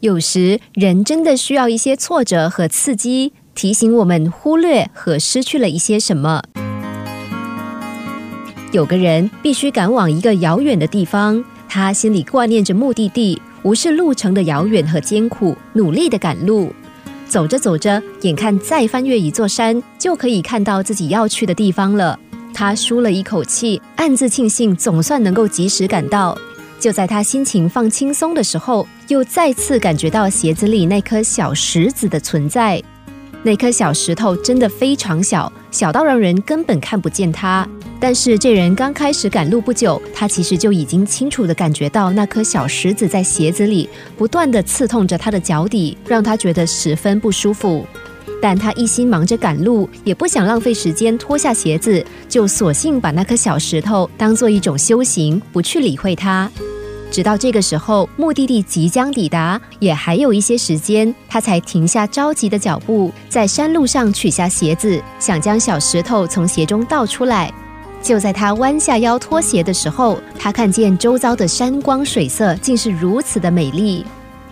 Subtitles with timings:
[0.00, 6.42] 有时人真的需要一些挫折和刺激，提醒我们忽略和失去了一些什么。
[8.72, 16.72] 有个人必须赶往一个遥远的地方，他心里挂念着目的地，无视路程的遥远和艰苦，努力的赶路。
[17.28, 22.18] 走着走着，眼看再翻越一座山，就可以看到自己要去的地方了。
[22.54, 26.36] 他舒了一口气，暗自庆幸，总算能够及时赶到。
[26.80, 32.82] 就在他心情放轻松的时候，又再次感觉到鞋子里那颗小石子的存在。
[33.42, 37.68] 那颗小石头真的非常小，小到让人根本看不见它。
[37.98, 47.86] 但是这人刚开始赶路不久，他其实就已经清楚地感觉到那颗小石子在鞋子里不断地刺痛着他的脚底，让他觉得十分不舒服。
[48.42, 56.50] 但他一心忙着赶路，也不想浪费时间脱下鞋子，就索性把那颗小石头当做一种修行，不去理会它。
[57.10, 67.52] 直到这个时候，目的地即将抵达，也还有一些时间，他才停下着急的脚步，在山路上取下鞋子，想将小石头从鞋中倒出来。
[68.02, 74.06] 就在他弯下腰脱鞋的时候，他看见周遭的山光水色竟是如此的美丽。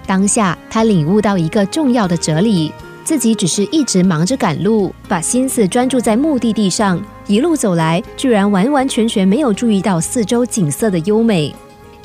[0.05, 2.73] 当下，他领悟到一个重要的哲理：
[3.05, 11.55] 自己只是一直忙着赶路，把心思专注在目的地上，一路走来，居然完完全全没有注意到四周景色的优美。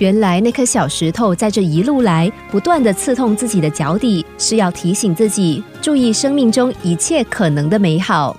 [0.03, 8.35] 原来那颗小石头在这一路来不断的刺痛自己的脚底，是要提醒自己注意生命中一切可能的美好。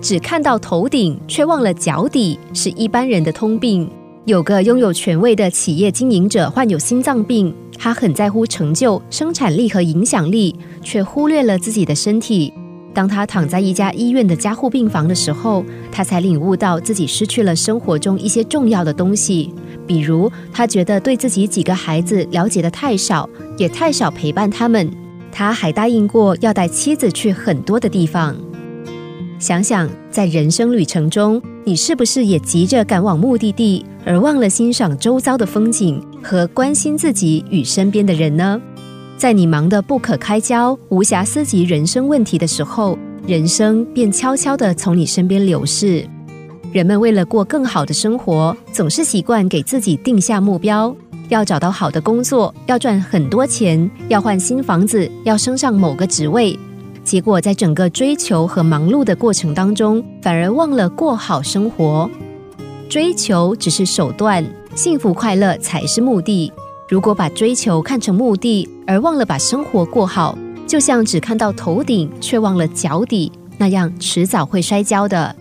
[0.00, 3.90] 只看到头顶，却忘了脚底，是一般人的通病。
[4.26, 10.54] 有个拥有权威的企业经营者患有心脏病，他很在乎成就、生产力和影响力，
[10.84, 12.54] 却忽略了自己的身体。
[12.94, 19.52] 当他躺在一家医院的加护病房的时候，他才领悟到自己失去了生活中一些重要的东西，
[19.86, 24.90] 比如他觉得对自己几个孩子了解的太少，也太少陪伴他们。
[25.30, 28.36] 他还答应过要带妻子去很多的地方。
[29.38, 38.60] 想想在人生旅程中，你是不是也急着赶往目的地，而忘了欣赏周遭的风景和关心自己与身边的人呢？
[39.16, 46.04] 在你忙得不可开交、无暇思及人生问题的时候，人生便悄悄地从你身边流逝。
[46.72, 50.94] 人们为了过更好的生活，总是习惯给自己定下目标：
[51.28, 56.58] 要找到好的工作，要赚很多钱，要换新房子，要升上某个职位。
[57.04, 62.10] 结果，在整个追求和忙碌的过程当中，反而忘了过好生活。
[62.88, 64.44] 追求只是手段，
[64.74, 66.52] 幸福快乐才是目的。
[66.92, 70.36] 如果把追求看成目的，而忘了把生活过好，
[70.66, 75.34] 就像只看到头顶却忘了脚底那样，迟早会摔跤的。